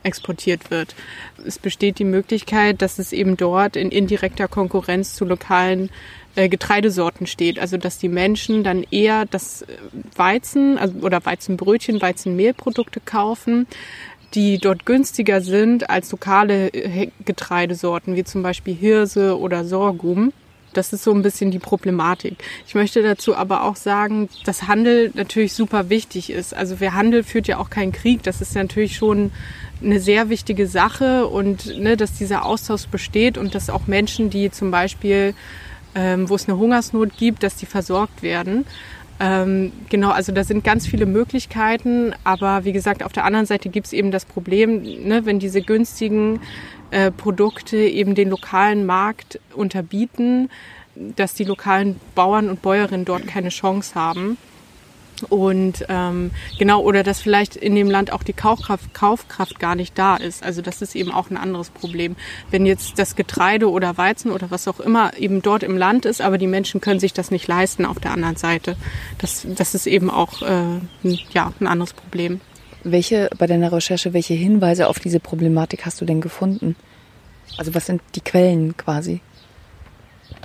[0.04, 0.96] exportiert wird.
[1.46, 5.90] Es besteht die Möglichkeit, dass es eben dort in indirekter Konkurrenz zu lokalen
[6.36, 7.60] äh, Getreidesorten steht.
[7.60, 9.68] Also dass die Menschen dann eher das äh,
[10.16, 13.68] Weizen also, oder Weizenbrötchen, Weizenmehlprodukte kaufen,
[14.34, 20.34] die dort günstiger sind als lokale äh, Getreidesorten, wie zum Beispiel Hirse oder Sorghum.
[20.74, 22.36] Das ist so ein bisschen die Problematik.
[22.68, 26.54] Ich möchte dazu aber auch sagen, dass Handel natürlich super wichtig ist.
[26.54, 28.24] Also wer Handel führt ja auch keinen Krieg.
[28.24, 29.32] Das ist natürlich schon
[29.82, 34.50] eine sehr wichtige Sache und ne, dass dieser Austausch besteht und dass auch Menschen, die
[34.50, 35.34] zum Beispiel,
[35.96, 38.66] ähm, wo es eine Hungersnot gibt, dass die versorgt werden.
[39.20, 43.70] Ähm, genau, also da sind ganz viele Möglichkeiten, aber wie gesagt, auf der anderen Seite
[43.70, 46.40] gibt es eben das Problem, ne, wenn diese günstigen
[46.94, 50.50] äh, Produkte eben den lokalen Markt unterbieten,
[50.96, 54.38] dass die lokalen Bauern und Bäuerinnen dort keine Chance haben.
[55.30, 59.98] Und ähm, genau, oder dass vielleicht in dem Land auch die Kaufkraft, Kaufkraft gar nicht
[59.98, 60.44] da ist.
[60.44, 62.16] Also das ist eben auch ein anderes Problem.
[62.52, 66.22] Wenn jetzt das Getreide oder Weizen oder was auch immer eben dort im Land ist,
[66.22, 68.76] aber die Menschen können sich das nicht leisten auf der anderen Seite.
[69.18, 70.80] Das, das ist eben auch äh,
[71.32, 72.42] ja, ein anderes Problem.
[72.84, 76.76] Welche, bei deiner Recherche, welche Hinweise auf diese Problematik hast du denn gefunden?
[77.58, 79.22] Also was sind die Quellen quasi?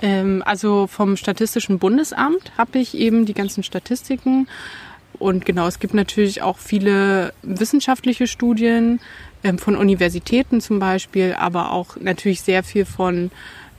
[0.01, 4.47] Ähm, also vom Statistischen Bundesamt habe ich eben die ganzen Statistiken.
[5.17, 9.01] Und genau, es gibt natürlich auch viele wissenschaftliche Studien
[9.43, 13.31] ähm, von Universitäten zum Beispiel, aber auch natürlich sehr viel von,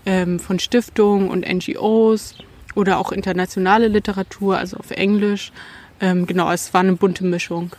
[0.04, 2.34] ähm, von Stiftungen und NGOs
[2.74, 5.52] oder auch internationale Literatur, also auf Englisch.
[6.00, 7.70] Ähm, genau, es war eine bunte Mischung.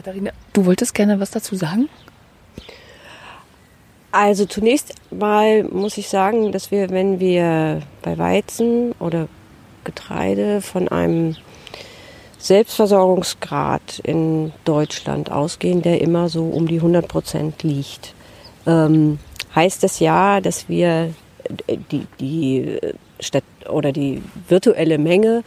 [0.00, 1.90] Katharina, du wolltest gerne was dazu sagen?
[4.12, 9.28] Also zunächst mal muss ich sagen, dass wir, wenn wir bei Weizen oder
[9.84, 11.36] Getreide von einem
[12.38, 18.14] Selbstversorgungsgrad in Deutschland ausgehen, der immer so um die 100 Prozent liegt,
[18.66, 19.18] ähm,
[19.54, 21.12] heißt das ja, dass wir
[21.68, 22.78] die, die
[23.20, 25.44] Stadt oder die virtuelle Menge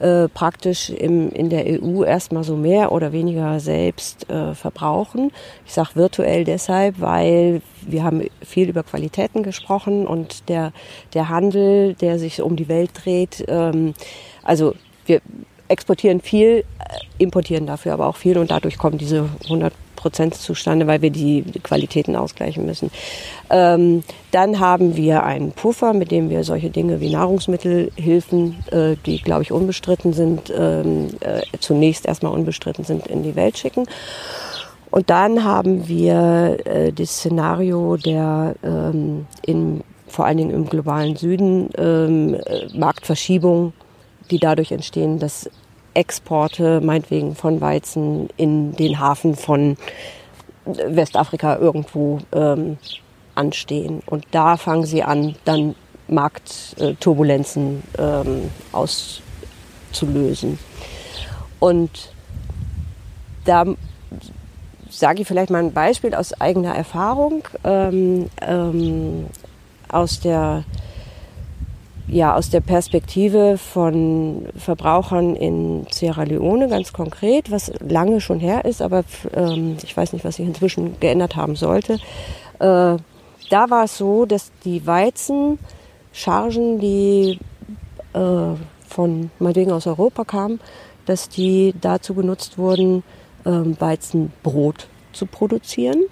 [0.00, 5.32] äh, praktisch im, in der EU erstmal so mehr oder weniger selbst äh, verbrauchen.
[5.64, 10.72] Ich sage virtuell deshalb, weil wir haben viel über Qualitäten gesprochen und der,
[11.14, 13.94] der Handel, der sich um die Welt dreht, ähm,
[14.42, 14.74] also
[15.06, 15.20] wir
[15.68, 16.64] exportieren viel, äh,
[17.18, 21.42] importieren dafür aber auch viel und dadurch kommen diese 100 Prozent zustande, weil wir die,
[21.62, 22.90] Qualitäten ausgleichen müssen.
[23.50, 29.20] Ähm, dann haben wir einen Puffer, mit dem wir solche Dinge wie Nahrungsmittelhilfen, äh, die
[29.20, 33.86] glaube ich unbestritten sind, ähm, äh, zunächst erstmal unbestritten sind, in die Welt schicken.
[34.90, 41.16] Und dann haben wir äh, das Szenario der ähm, in, vor allen Dingen im globalen
[41.16, 43.72] Süden ähm, äh, Marktverschiebung,
[44.30, 45.50] die dadurch entstehen, dass
[45.96, 49.76] Exporte, meinetwegen von Weizen, in den Hafen von
[50.66, 52.76] Westafrika irgendwo ähm,
[53.34, 54.02] anstehen.
[54.06, 55.74] Und da fangen sie an, dann
[56.08, 60.58] Marktturbulenzen ähm, auszulösen.
[61.58, 62.12] Und
[63.44, 63.64] da
[64.90, 69.26] sage ich vielleicht mal ein Beispiel aus eigener Erfahrung, ähm, ähm,
[69.88, 70.64] aus der
[72.08, 78.64] ja, aus der Perspektive von Verbrauchern in Sierra Leone ganz konkret, was lange schon her
[78.64, 81.94] ist, aber ähm, ich weiß nicht, was sich inzwischen geändert haben sollte.
[82.60, 82.96] Äh,
[83.50, 87.38] da war es so, dass die Weizenchargen, die
[88.12, 88.54] äh,
[88.88, 90.60] von meinetwegen aus Europa kamen,
[91.06, 93.02] dass die dazu genutzt wurden,
[93.44, 96.04] äh, Weizenbrot zu produzieren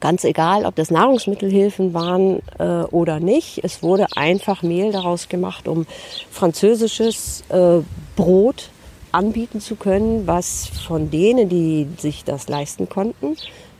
[0.00, 3.60] Ganz egal, ob das Nahrungsmittelhilfen waren äh, oder nicht.
[3.64, 5.86] Es wurde einfach Mehl daraus gemacht, um
[6.30, 7.78] französisches äh,
[8.14, 8.70] Brot
[9.12, 13.36] anbieten zu können, was von denen, die sich das leisten konnten,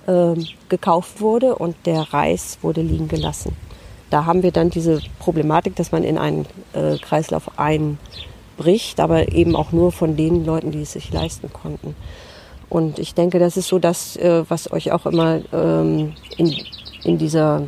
[0.06, 0.34] äh,
[0.68, 3.54] gekauft wurde und der Reis wurde liegen gelassen.
[4.10, 9.56] Da haben wir dann diese Problematik, dass man in einen äh, Kreislauf einbricht, aber eben
[9.56, 11.96] auch nur von den Leuten, die es sich leisten konnten.
[12.68, 16.54] Und ich denke, das ist so das, äh, was euch auch immer ähm, in,
[17.04, 17.62] in dieser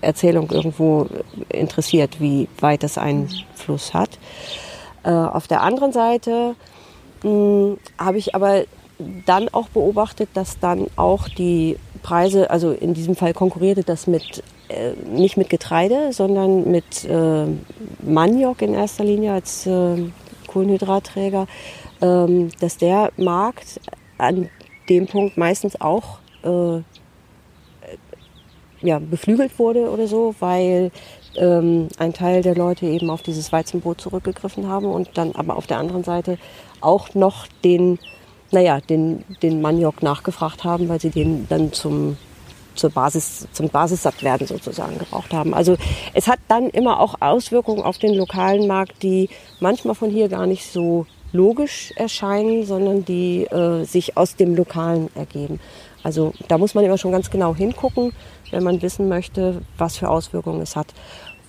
[0.00, 1.06] Erzählung irgendwo
[1.48, 4.10] interessiert, wie weit das Einfluss hat.
[5.04, 6.56] Äh, auf der anderen Seite
[7.96, 8.64] habe ich aber
[9.24, 14.42] dann auch beobachtet, dass dann auch die Preise, also in diesem Fall konkurrierte das mit
[14.68, 17.08] äh, nicht mit Getreide, sondern mit
[18.02, 19.66] Maniok in erster Linie als
[20.54, 21.46] Kohlenhydratträger,
[22.00, 23.80] ähm, dass der Markt
[24.16, 24.48] an
[24.88, 26.80] dem Punkt meistens auch äh,
[28.80, 30.90] ja, beflügelt wurde oder so, weil
[31.36, 35.66] ähm, ein Teil der Leute eben auf dieses Weizenbrot zurückgegriffen haben und dann aber auf
[35.66, 36.38] der anderen Seite
[36.80, 37.98] auch noch den,
[38.52, 42.16] naja, den, den Maniok nachgefragt haben, weil sie den dann zum
[42.74, 45.54] zur Basis, zum Basissattwerden sozusagen gebraucht haben.
[45.54, 45.76] Also
[46.12, 49.28] es hat dann immer auch Auswirkungen auf den lokalen Markt, die
[49.60, 55.10] manchmal von hier gar nicht so logisch erscheinen, sondern die äh, sich aus dem Lokalen
[55.14, 55.60] ergeben.
[56.02, 58.12] Also da muss man immer schon ganz genau hingucken,
[58.50, 60.94] wenn man wissen möchte, was für Auswirkungen es hat.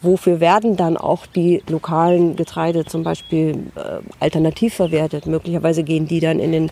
[0.01, 5.25] Wofür werden dann auch die lokalen Getreide zum Beispiel äh, alternativ verwertet?
[5.25, 6.71] Möglicherweise gehen die dann in den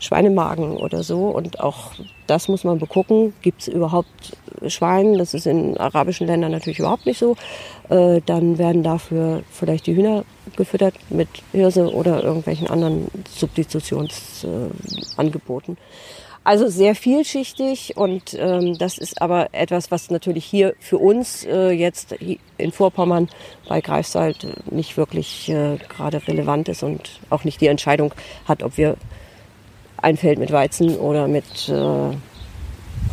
[0.00, 1.28] Schweinemagen oder so.
[1.28, 1.92] Und auch
[2.26, 3.32] das muss man begucken.
[3.42, 4.36] Gibt es überhaupt
[4.66, 5.16] Schwein?
[5.18, 7.36] Das ist in arabischen Ländern natürlich überhaupt nicht so.
[7.88, 10.24] Äh, dann werden dafür vielleicht die Hühner
[10.56, 15.76] gefüttert mit Hirse oder irgendwelchen anderen Substitutionsangeboten.
[15.76, 15.80] Äh,
[16.42, 21.70] also sehr vielschichtig und ähm, das ist aber etwas, was natürlich hier für uns äh,
[21.70, 22.14] jetzt
[22.56, 23.28] in Vorpommern
[23.68, 28.14] bei Greifswald nicht wirklich äh, gerade relevant ist und auch nicht die Entscheidung
[28.46, 28.96] hat, ob wir
[30.02, 31.72] ein Feld mit Weizen oder mit äh,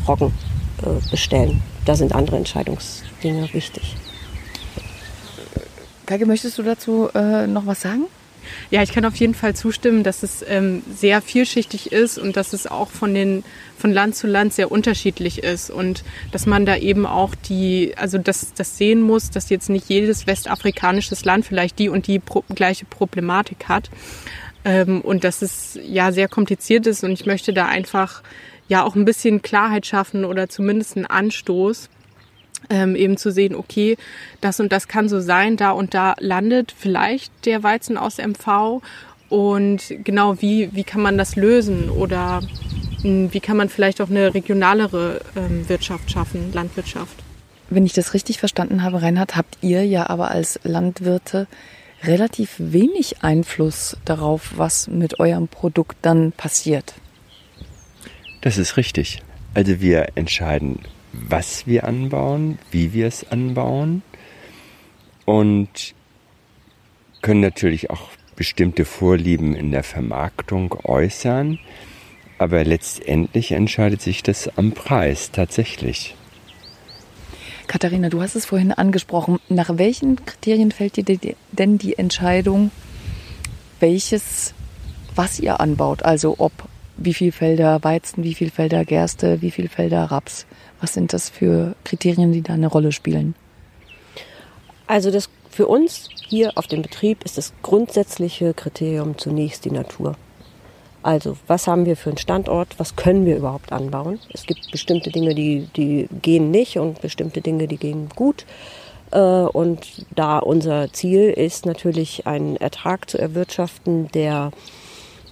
[0.07, 0.33] Roggen
[0.81, 1.61] äh, bestellen.
[1.85, 3.95] Da sind andere Entscheidungsdinge wichtig.
[6.05, 8.05] Geige, möchtest du dazu äh, noch was sagen?
[8.69, 12.53] Ja, ich kann auf jeden Fall zustimmen, dass es ähm, sehr vielschichtig ist und dass
[12.53, 13.43] es auch von den
[13.77, 18.17] von Land zu Land sehr unterschiedlich ist und dass man da eben auch die, also
[18.17, 22.43] das, das sehen muss, dass jetzt nicht jedes westafrikanisches Land vielleicht die und die pro,
[22.55, 23.89] gleiche Problematik hat
[24.67, 28.21] ähm, und dass es ja sehr kompliziert ist und ich möchte da einfach
[28.67, 31.89] ja auch ein bisschen Klarheit schaffen oder zumindest einen Anstoß.
[32.71, 33.97] Ähm, eben zu sehen, okay,
[34.41, 38.81] das und das kann so sein, da und da landet vielleicht der Weizen aus MV
[39.29, 44.01] und genau wie, wie kann man das lösen oder mh, hm, wie kann man vielleicht
[44.01, 47.23] auch eine regionalere ähm, Wirtschaft schaffen, Landwirtschaft.
[47.69, 51.45] Wenn ich das richtig verstanden habe, Reinhard, habt ihr ja aber als Landwirte
[52.03, 56.93] relativ wenig Einfluss darauf, was mit eurem Produkt dann passiert.
[58.41, 59.23] Das ist richtig.
[59.53, 60.79] Also wir entscheiden,
[61.11, 64.03] was wir anbauen, wie wir es anbauen
[65.25, 65.95] und
[67.21, 71.59] können natürlich auch bestimmte Vorlieben in der Vermarktung äußern,
[72.37, 76.15] aber letztendlich entscheidet sich das am Preis tatsächlich.
[77.67, 79.39] Katharina, du hast es vorhin angesprochen.
[79.49, 82.71] Nach welchen Kriterien fällt dir denn die Entscheidung,
[83.79, 84.53] welches,
[85.15, 86.03] was ihr anbaut?
[86.03, 86.53] Also ob
[86.95, 90.45] wie viel Felder Weizen, wie viel Felder Gerste, wie viel Felder Raps?
[90.79, 93.35] Was sind das für Kriterien, die da eine Rolle spielen?
[94.87, 100.15] Also das für uns hier auf dem Betrieb ist das grundsätzliche Kriterium zunächst die Natur.
[101.07, 102.67] Also, was haben wir für einen Standort?
[102.79, 104.19] Was können wir überhaupt anbauen?
[104.33, 108.45] Es gibt bestimmte Dinge, die, die gehen nicht und bestimmte Dinge, die gehen gut.
[109.11, 114.51] Äh, und da unser Ziel ist natürlich einen Ertrag zu erwirtschaften, der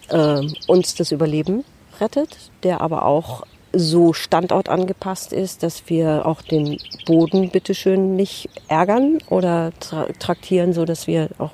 [0.08, 1.66] äh, uns das Überleben
[2.00, 9.18] rettet, der aber auch so standortangepasst ist, dass wir auch den Boden bitteschön nicht ärgern
[9.30, 9.74] oder
[10.20, 11.52] traktieren, so dass wir auch,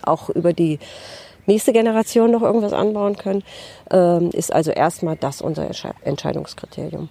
[0.00, 0.78] auch über die
[1.48, 3.42] nächste Generation noch irgendwas anbauen können,
[3.90, 5.68] ähm, ist also erstmal das unser
[6.02, 7.08] Entscheidungskriterium.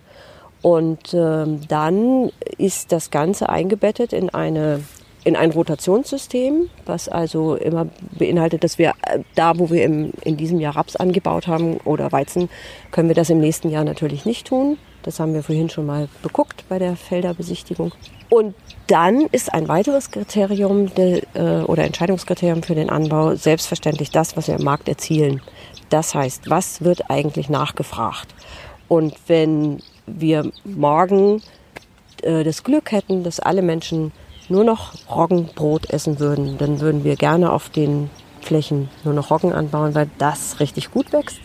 [0.62, 4.82] Und ähm, dann ist das Ganze eingebettet in eine
[5.24, 10.38] in ein Rotationssystem, was also immer beinhaltet, dass wir äh, da, wo wir im, in
[10.38, 12.50] diesem Jahr Raps angebaut haben oder Weizen,
[12.92, 14.78] können wir das im nächsten Jahr natürlich nicht tun.
[15.08, 17.94] Das haben wir vorhin schon mal beguckt bei der Felderbesichtigung.
[18.30, 18.56] Und
[18.88, 24.50] dann ist ein weiteres Kriterium de, äh, oder Entscheidungskriterium für den Anbau selbstverständlich das, was
[24.50, 25.42] wir im Markt erzielen.
[25.90, 28.36] Das heißt, was wird eigentlich nachgefragt?
[28.90, 31.42] Und wenn wir morgen
[32.22, 34.12] äh, das Glück hätten, dass alle Menschen
[34.50, 38.10] nur noch Roggenbrot essen würden, dann würden wir gerne auf den
[38.42, 41.40] Flächen nur noch Roggen anbauen, weil das richtig gut wächst.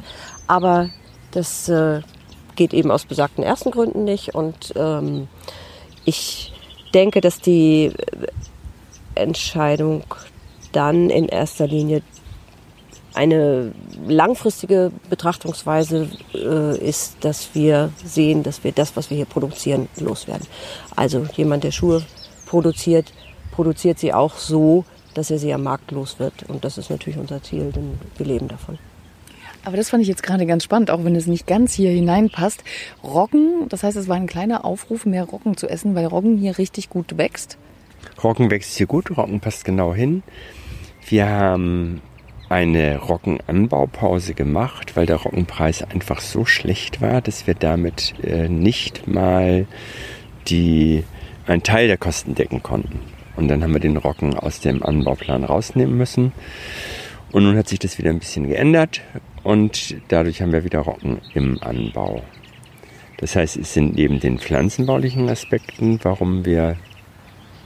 [0.48, 0.90] Aber
[1.31, 2.01] das äh,
[2.57, 4.35] geht eben aus besagten ersten Gründen nicht.
[4.35, 5.29] Und ähm,
[6.05, 6.53] ich
[6.95, 7.93] denke, dass die
[9.15, 10.05] Entscheidung
[10.73, 12.03] dann in erster Linie
[13.15, 13.73] eine
[14.07, 20.47] langfristige Betrachtungsweise äh, ist, dass wir sehen, dass wir das, was wir hier produzieren, loswerden.
[20.97, 22.03] Also jemand, der Schuhe
[22.47, 23.12] produziert,
[23.51, 24.85] produziert sie auch so,
[25.15, 26.49] dass er sie am Markt los wird.
[26.49, 28.79] Und das ist natürlich unser Ziel, denn wir leben davon.
[29.64, 32.64] Aber das fand ich jetzt gerade ganz spannend, auch wenn es nicht ganz hier hineinpasst.
[33.03, 36.59] Roggen, das heißt, es war ein kleiner Aufruf, mehr Roggen zu essen, weil Roggen hier
[36.59, 37.59] richtig gut wächst.
[38.22, 40.22] Roggen wächst hier gut, Roggen passt genau hin.
[41.09, 42.03] Wir haben
[42.48, 49.07] eine Roggenanbaupause gemacht, weil der Roggenpreis einfach so schlecht war, dass wir damit äh, nicht
[49.07, 49.66] mal
[50.48, 51.05] die,
[51.46, 53.01] einen Teil der Kosten decken konnten.
[53.37, 56.33] Und dann haben wir den Roggen aus dem Anbauplan rausnehmen müssen.
[57.31, 59.01] Und nun hat sich das wieder ein bisschen geändert
[59.43, 62.23] und dadurch haben wir wieder Roggen im Anbau.
[63.19, 66.77] Das heißt, es sind neben den pflanzenbaulichen Aspekten, warum wir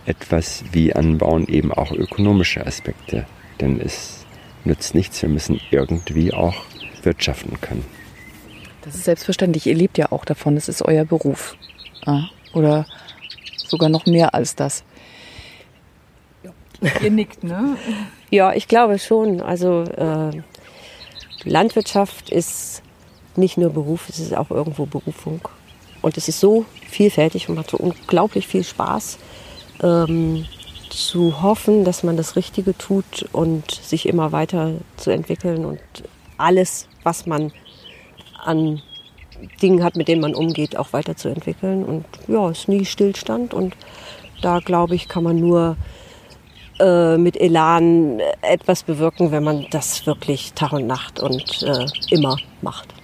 [0.05, 3.27] etwas wie anbauen, eben auch ökonomische Aspekte.
[3.61, 4.27] Denn es
[4.65, 6.57] nützt nichts, wir müssen irgendwie auch
[7.03, 7.85] wirtschaften können.
[8.83, 9.67] Das ist selbstverständlich.
[9.67, 10.55] Ihr lebt ja auch davon.
[10.55, 11.57] Das ist euer Beruf.
[12.53, 12.87] Oder
[13.57, 14.85] sogar noch mehr als das.
[17.03, 17.77] Ihr nickt, ne?
[18.31, 19.41] Ja, ich glaube schon.
[19.41, 20.43] Also äh,
[21.51, 22.83] Landwirtschaft ist
[23.37, 25.41] nicht nur Beruf, es ist auch irgendwo Berufung.
[26.03, 29.19] Und es ist so vielfältig und macht so unglaublich viel Spaß,
[29.83, 30.47] ähm,
[30.91, 35.81] zu hoffen, dass man das Richtige tut und sich immer weiter zu entwickeln und
[36.39, 37.53] alles, was man
[38.45, 38.83] an
[39.61, 41.85] Dingen hat, mit denen man umgeht, auch weiterzuentwickeln.
[41.85, 43.53] Und ja, es ist nie Stillstand.
[43.53, 43.77] Und
[44.43, 45.77] da glaube ich, kann man nur
[46.79, 52.37] äh, mit Elan etwas bewirken, wenn man das wirklich Tag und Nacht und äh, immer
[52.63, 52.95] macht.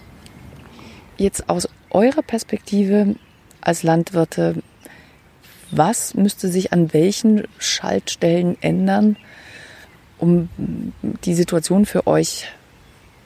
[1.17, 3.17] Jetzt aus eurer Perspektive
[3.61, 4.57] als Landwirte,
[5.71, 9.17] was müsste sich an welchen Schaltstellen ändern,
[10.19, 10.49] um
[11.25, 12.47] die Situation für euch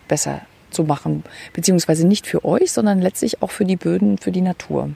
[0.09, 1.25] besser zu machen?
[1.53, 4.91] Beziehungsweise nicht für euch, sondern letztlich auch für die Böden, für die Natur.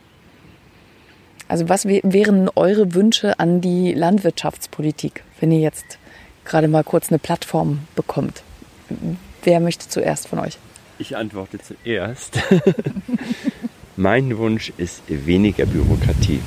[1.50, 5.98] Also was wären eure Wünsche an die Landwirtschaftspolitik, wenn ihr jetzt
[6.44, 8.44] gerade mal kurz eine Plattform bekommt?
[9.42, 10.58] Wer möchte zuerst von euch?
[11.00, 12.38] Ich antworte zuerst.
[13.96, 16.38] mein Wunsch ist weniger Bürokratie.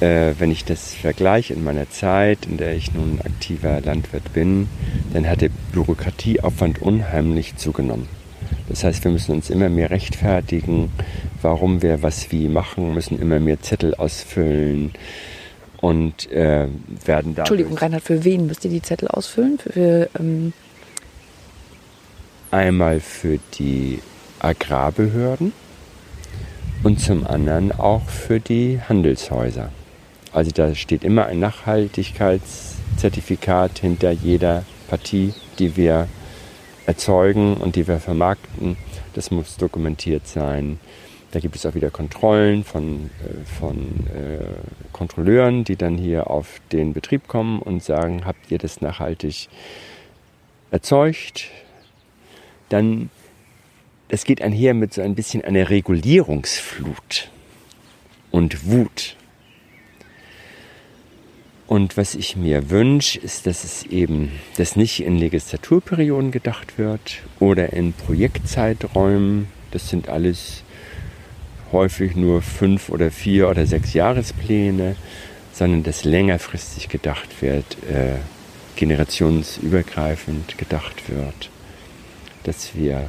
[0.00, 4.68] Äh, wenn ich das vergleiche in meiner Zeit, in der ich nun aktiver Landwirt bin,
[5.12, 8.08] dann hat der Bürokratieaufwand unheimlich zugenommen.
[8.68, 10.90] Das heißt, wir müssen uns immer mehr rechtfertigen,
[11.42, 14.92] warum wir was wie machen, müssen immer mehr Zettel ausfüllen
[15.80, 16.68] und äh,
[17.04, 17.42] werden da.
[17.42, 19.58] Entschuldigung, Reinhard, für wen müsst ihr die Zettel ausfüllen?
[19.58, 20.52] Für, für ähm
[22.50, 24.00] Einmal für die
[24.40, 25.52] Agrarbehörden
[26.82, 29.70] und zum anderen auch für die Handelshäuser.
[30.32, 36.08] Also da steht immer ein Nachhaltigkeitszertifikat hinter jeder Partie, die wir
[36.86, 38.76] erzeugen und die wir vermarkten.
[39.14, 40.80] Das muss dokumentiert sein.
[41.32, 44.44] Da gibt es auch wieder Kontrollen von, äh, von äh,
[44.92, 49.48] Kontrolleuren, die dann hier auf den Betrieb kommen und sagen, habt ihr das nachhaltig
[50.70, 51.44] erzeugt?
[52.68, 53.10] Dann,
[54.08, 57.30] das geht einher mit so ein bisschen einer Regulierungsflut
[58.32, 59.16] und Wut.
[61.68, 67.18] Und was ich mir wünsche, ist, dass es eben, dass nicht in Legislaturperioden gedacht wird
[67.38, 69.46] oder in Projektzeiträumen.
[69.70, 70.64] Das sind alles
[71.72, 74.96] häufig nur fünf oder vier oder sechs Jahrespläne,
[75.52, 78.16] sondern dass längerfristig gedacht wird, äh,
[78.76, 81.50] generationsübergreifend gedacht wird,
[82.44, 83.08] dass wir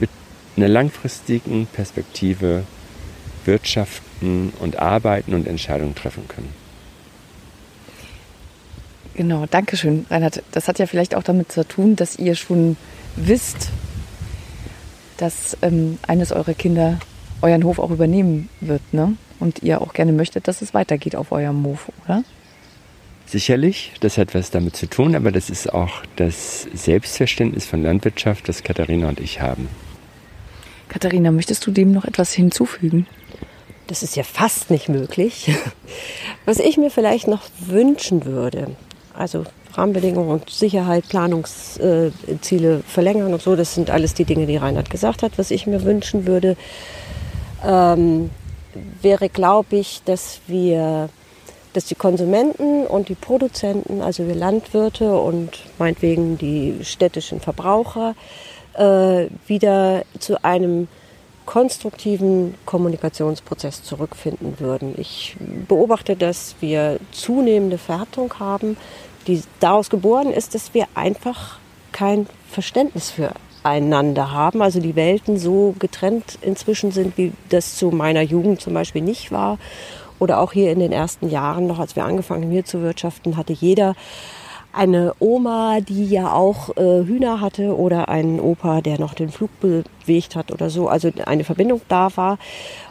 [0.00, 0.10] mit
[0.56, 2.64] einer langfristigen Perspektive
[3.44, 6.52] wirtschaften und arbeiten und Entscheidungen treffen können.
[9.14, 10.42] Genau, danke schön, Reinhard.
[10.50, 12.76] Das hat ja vielleicht auch damit zu tun, dass ihr schon
[13.14, 13.70] wisst,
[15.18, 16.98] dass ähm, eines eurer Kinder
[17.44, 19.16] euren Hof auch übernehmen wird, ne?
[19.38, 22.24] Und ihr auch gerne möchtet, dass es weitergeht auf eurem Hof, oder?
[23.26, 28.48] Sicherlich, das hat was damit zu tun, aber das ist auch das Selbstverständnis von Landwirtschaft,
[28.48, 29.68] das Katharina und ich haben.
[30.88, 33.06] Katharina, möchtest du dem noch etwas hinzufügen?
[33.86, 35.50] Das ist ja fast nicht möglich.
[36.44, 38.68] Was ich mir vielleicht noch wünschen würde,
[39.12, 39.44] also
[39.76, 43.56] Rahmenbedingungen und Sicherheit, Planungsziele verlängern und so.
[43.56, 45.32] Das sind alles die Dinge, die Reinhard gesagt hat.
[45.36, 46.56] Was ich mir wünschen würde,
[47.64, 48.30] ähm,
[49.02, 51.08] wäre, glaube ich, dass wir,
[51.72, 58.14] dass die Konsumenten und die Produzenten, also wir Landwirte und meinetwegen die städtischen Verbraucher,
[58.74, 60.88] äh, wieder zu einem
[61.46, 64.94] konstruktiven Kommunikationsprozess zurückfinden würden.
[64.96, 65.36] Ich
[65.68, 68.76] beobachte, dass wir zunehmende Verhärtung haben,
[69.26, 71.58] die daraus geboren ist, dass wir einfach
[71.92, 73.32] kein Verständnis für
[73.64, 74.62] einander haben.
[74.62, 79.32] Also die Welten so getrennt inzwischen sind, wie das zu meiner Jugend zum Beispiel nicht
[79.32, 79.58] war.
[80.20, 83.36] Oder auch hier in den ersten Jahren noch, als wir angefangen haben hier zu wirtschaften,
[83.36, 83.96] hatte jeder
[84.72, 89.50] eine Oma, die ja auch äh, Hühner hatte oder einen Opa, der noch den Flug
[89.60, 90.88] bewegt hat oder so.
[90.88, 92.38] Also eine Verbindung da war.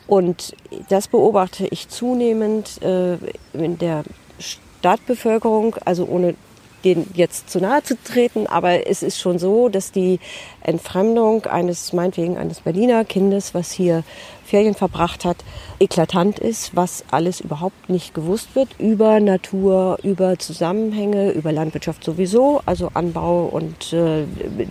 [0.07, 0.55] Und
[0.89, 3.17] das beobachte ich zunehmend äh,
[3.53, 4.03] in der
[4.39, 6.35] Stadtbevölkerung, also ohne
[6.83, 10.19] den jetzt zu nahe zu treten, aber es ist schon so, dass die
[10.61, 14.03] Entfremdung eines, meinetwegen eines Berliner Kindes, was hier
[14.45, 15.37] Ferien verbracht hat,
[15.79, 22.61] eklatant ist, was alles überhaupt nicht gewusst wird über Natur, über Zusammenhänge, über Landwirtschaft sowieso,
[22.65, 24.25] also Anbau und äh,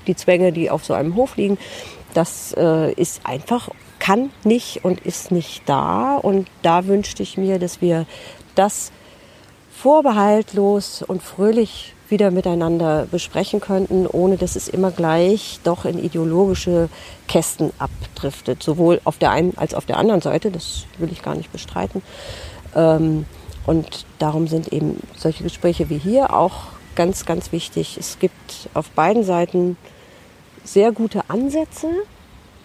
[0.06, 1.58] die Zwänge, die auf so einem Hof liegen.
[2.14, 6.16] Das äh, ist einfach, kann nicht und ist nicht da.
[6.16, 8.06] Und da wünschte ich mir, dass wir
[8.54, 8.92] das
[9.70, 16.88] vorbehaltlos und fröhlich wieder miteinander besprechen könnten, ohne dass es immer gleich doch in ideologische
[17.26, 21.34] Kästen abdriftet, sowohl auf der einen als auf der anderen Seite, das will ich gar
[21.34, 22.02] nicht bestreiten.
[22.76, 23.26] Ähm,
[23.66, 27.96] und darum sind eben solche Gespräche wie hier auch ganz, ganz wichtig.
[27.98, 29.76] Es gibt auf beiden Seiten
[30.64, 31.88] sehr gute Ansätze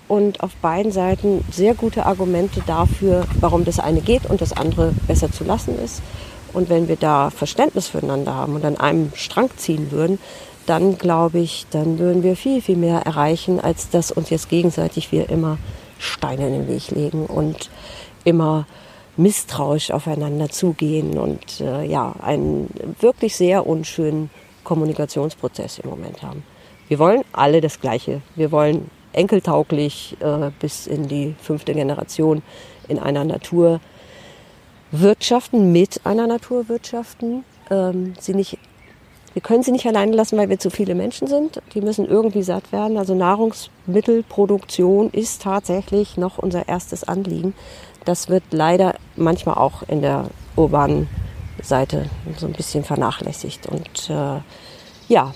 [0.07, 4.93] und auf beiden Seiten sehr gute Argumente dafür, warum das eine geht und das andere
[5.07, 6.01] besser zu lassen ist.
[6.53, 10.19] Und wenn wir da Verständnis füreinander haben und an einem Strang ziehen würden,
[10.65, 15.11] dann glaube ich, dann würden wir viel, viel mehr erreichen, als dass uns jetzt gegenseitig
[15.11, 15.57] wir immer
[15.99, 17.69] Steine in den Weg legen und
[18.23, 18.67] immer
[19.15, 22.69] misstrauisch aufeinander zugehen und äh, ja, einen
[22.99, 24.29] wirklich sehr unschönen
[24.63, 26.43] Kommunikationsprozess im Moment haben.
[26.87, 28.21] Wir wollen alle das Gleiche.
[28.35, 32.43] Wir wollen enkeltauglich äh, bis in die fünfte Generation
[32.87, 33.79] in einer Natur
[34.91, 37.43] wirtschaften, mit einer Natur wirtschaften.
[37.69, 38.57] Ähm, sie nicht,
[39.33, 41.61] wir können sie nicht alleine lassen, weil wir zu viele Menschen sind.
[41.73, 42.97] Die müssen irgendwie satt werden.
[42.97, 47.53] Also Nahrungsmittelproduktion ist tatsächlich noch unser erstes Anliegen.
[48.05, 51.09] Das wird leider manchmal auch in der urbanen
[51.61, 53.67] Seite so ein bisschen vernachlässigt.
[53.67, 54.39] Und äh,
[55.07, 55.33] ja,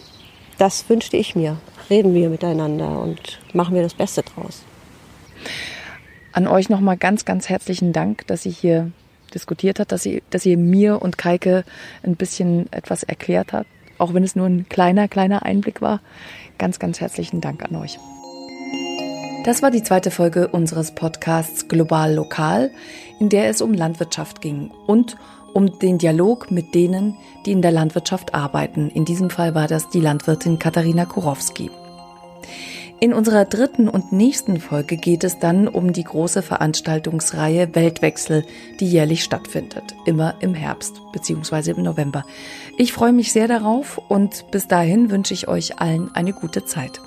[0.58, 1.58] das wünschte ich mir.
[1.90, 4.62] Reden wir miteinander und machen wir das Beste draus.
[6.32, 8.92] An euch nochmal ganz, ganz herzlichen Dank, dass ihr hier
[9.34, 11.64] diskutiert habt, dass ihr, dass ihr mir und Kaike
[12.04, 13.68] ein bisschen etwas erklärt habt,
[13.98, 16.02] auch wenn es nur ein kleiner, kleiner Einblick war.
[16.58, 17.98] Ganz, ganz herzlichen Dank an euch.
[19.44, 22.70] Das war die zweite Folge unseres Podcasts Global Lokal,
[23.20, 25.18] in der es um Landwirtschaft ging und
[25.54, 28.90] um den Dialog mit denen, die in der Landwirtschaft arbeiten.
[28.92, 31.72] In diesem Fall war das die Landwirtin Katharina Kurowski.
[33.04, 38.46] In unserer dritten und nächsten Folge geht es dann um die große Veranstaltungsreihe Weltwechsel,
[38.80, 41.72] die jährlich stattfindet, immer im Herbst bzw.
[41.72, 42.24] im November.
[42.78, 47.02] Ich freue mich sehr darauf und bis dahin wünsche ich euch allen eine gute Zeit.